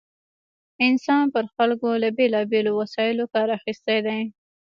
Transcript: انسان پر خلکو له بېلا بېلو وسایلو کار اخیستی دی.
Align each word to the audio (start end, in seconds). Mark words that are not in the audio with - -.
انسان 0.87 1.23
پر 1.33 1.45
خلکو 1.55 1.89
له 2.03 2.09
بېلا 2.17 2.41
بېلو 2.51 2.71
وسایلو 2.81 3.25
کار 3.33 3.47
اخیستی 3.59 3.97
دی. 4.05 4.19